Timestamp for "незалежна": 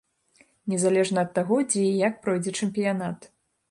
0.73-1.19